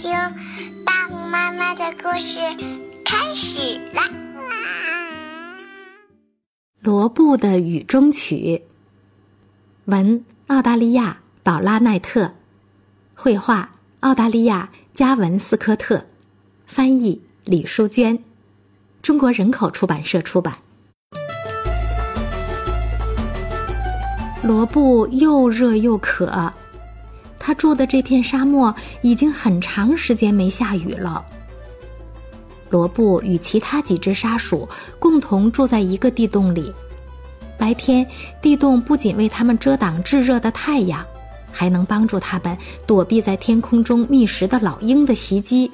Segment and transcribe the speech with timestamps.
[0.00, 0.10] 听
[0.82, 2.38] 大虎妈妈的故事
[3.04, 4.08] 开始啦！
[6.80, 8.62] 罗布的雨中曲，
[9.84, 12.32] 文澳大利亚宝拉奈特，
[13.14, 16.06] 绘画澳大利亚加文斯科特，
[16.64, 18.24] 翻译李淑娟，
[19.02, 20.56] 中国人口出版社出版。
[24.42, 26.50] 罗布又热又渴。
[27.40, 31.24] 他住的这片沙漠已经很长时间没下雨了。
[32.68, 36.72] 罗布与其他几只沙鼠共同住在一个地洞里，
[37.58, 38.06] 白天
[38.40, 41.04] 地洞不仅为它们遮挡炙热的太阳，
[41.50, 45.68] 还能帮助它们躲避在天空中觅食的老鹰的袭击。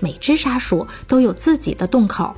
[0.00, 2.34] 每只沙鼠都有自己的洞口，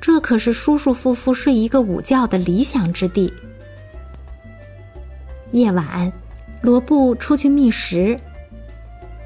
[0.00, 3.32] 这可是舒舒服服睡一个午觉的理想之地。
[5.52, 6.12] 夜晚。
[6.64, 8.18] 罗布出去觅食，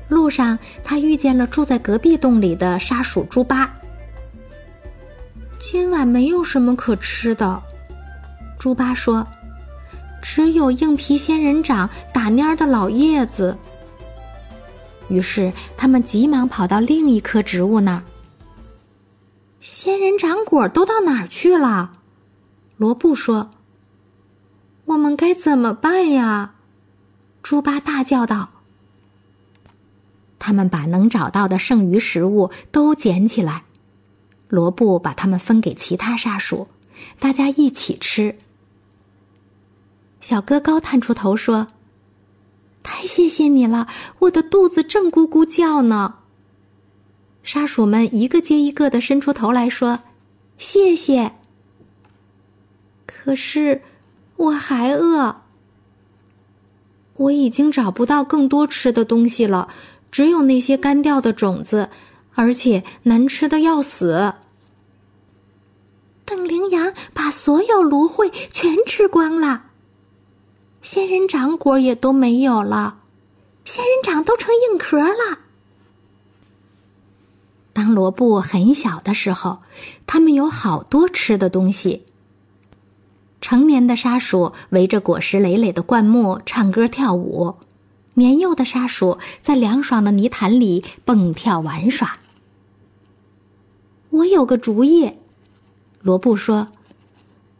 [0.08, 3.72] 路上他遇见了住在隔壁洞里的沙鼠猪八。
[5.60, 7.62] 今晚没有什么可吃的，
[8.58, 9.24] 猪八说
[10.20, 13.56] ：“只有硬皮仙人掌打蔫的老叶子。”
[15.08, 18.02] 于是他们急忙跑到另一棵植物那儿。
[19.60, 21.92] 仙人掌果都到哪儿去了？
[22.76, 23.50] 罗布说
[24.86, 26.54] ：“我们该怎么办呀？”
[27.48, 28.50] 猪八大叫道
[30.38, 33.64] ：“他们把能找到的剩余食物都捡起来，
[34.48, 36.68] 罗布把它们分给其他沙鼠，
[37.18, 38.36] 大家一起吃。”
[40.20, 41.68] 小哥高探出头说
[42.84, 43.88] ：“太谢谢你了，
[44.18, 46.16] 我的肚子正咕咕叫呢。”
[47.42, 50.00] 沙鼠们一个接一个的伸出头来说
[50.58, 51.32] ：“谢谢。”
[53.08, 53.80] 可是
[54.36, 55.47] 我还饿。
[57.18, 59.68] 我已经找不到更多吃的东西了，
[60.10, 61.90] 只有那些干掉的种子，
[62.34, 64.32] 而且难吃的要死。
[66.24, 69.64] 等羚羊把所有芦荟全吃光了，
[70.80, 73.00] 仙人掌果也都没有了，
[73.64, 75.38] 仙人掌都成硬壳了。
[77.72, 79.58] 当罗布很小的时候，
[80.06, 82.04] 他们有好多吃的东西。
[83.40, 87.54] 成年的沙鼠围着果实累累的灌木唱歌跳舞，
[88.14, 92.18] 年幼的沙鼠在凉爽的泥潭里蹦跳玩耍。
[94.10, 95.12] 我有个主意，
[96.00, 96.68] 罗布说：“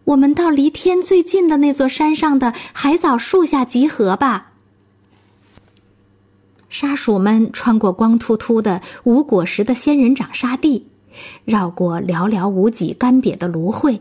[0.05, 4.53] 我们到离天最近的那座山上的海藻树下集合吧。”
[6.69, 10.87] 沙鼠们穿过光秃秃的无果实的仙人掌沙地，
[11.45, 14.01] 绕过寥寥无几干瘪的芦荟。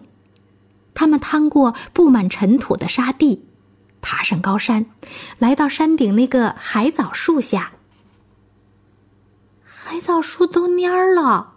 [0.97, 3.46] 他们趟过布满尘土的沙地，
[4.02, 4.88] 爬上高山，
[5.38, 7.74] 来到山顶那个海藻树下。
[9.63, 11.53] 海藻树都蔫儿了。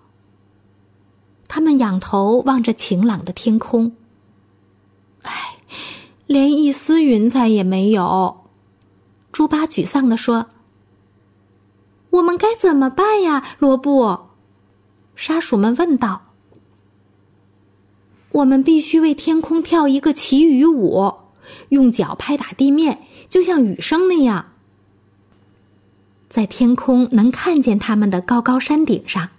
[1.49, 3.97] 他们仰头望着晴朗的天空。
[5.23, 5.57] 唉，
[6.27, 8.45] 连一丝云彩也没有。
[9.33, 10.49] 猪八沮丧地说
[12.11, 14.19] ：“我们该怎么办呀，罗布？”
[15.17, 16.30] 沙鼠们问道。
[18.33, 21.15] 我们必须为天空跳一个祈雨舞，
[21.69, 22.99] 用脚拍打地面，
[23.29, 24.53] 就像雨声那样。
[26.29, 29.31] 在天空能看见他们的高高山顶上，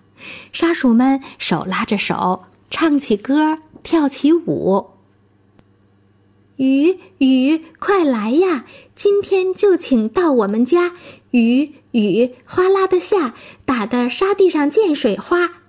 [0.52, 4.88] 沙鼠们手拉着手，唱起歌，跳起舞。
[6.58, 8.66] 雨雨，快来呀！
[8.94, 10.91] 今天就请到我们家。
[11.31, 13.34] 雨雨，哗啦的下，
[13.66, 15.60] 打的沙地上溅水花。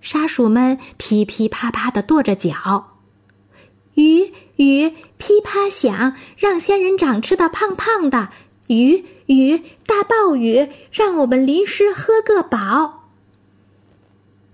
[0.00, 2.96] 沙鼠们噼噼啪啪的跺着脚，
[3.94, 8.30] 雨雨噼啪响，让仙人掌吃的胖胖的。
[8.68, 13.08] 雨雨大暴雨，让我们淋湿喝个饱。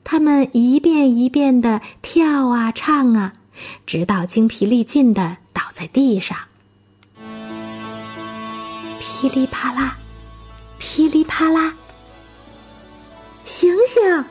[0.05, 3.32] 他们一遍一遍的跳啊唱啊，
[3.87, 6.38] 直到精疲力尽的倒在地上。
[9.00, 9.96] 噼里啪啦，
[10.79, 11.75] 噼里啪啦，
[13.44, 14.25] 醒醒！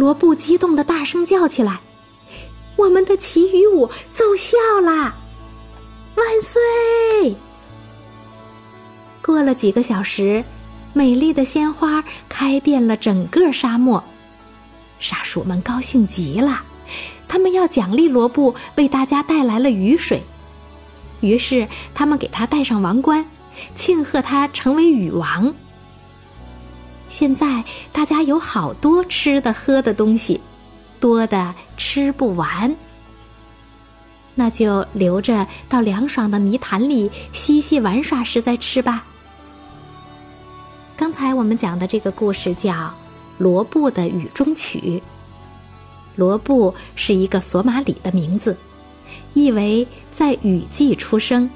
[0.00, 1.78] 罗布激动的大声叫起来
[2.74, 5.14] ：“我们的祈雨舞奏效啦！
[6.14, 7.36] 万岁！”
[9.20, 10.42] 过了几个小时，
[10.94, 14.02] 美丽的鲜花开遍了整个沙漠，
[15.00, 16.62] 沙鼠们高兴极了，
[17.28, 20.22] 他们要奖励罗布为大家带来了雨水，
[21.20, 23.22] 于是他们给他戴上王冠，
[23.76, 25.54] 庆贺他成为雨王。
[27.20, 27.62] 现在
[27.92, 30.40] 大家有好多吃的喝的东西，
[30.98, 32.74] 多的吃不完。
[34.34, 39.04] 那就留着到凉爽的泥潭里嬉戏玩耍时再吃吧。
[40.96, 42.72] 刚才我们讲的这个故事叫
[43.36, 44.78] 《罗布的雨中曲》。
[46.16, 48.56] 罗布是一个索马里的名字，
[49.34, 51.50] 意为在雨季出生。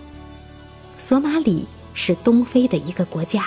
[0.98, 1.64] 索马里
[1.94, 3.46] 是东非的一个国家。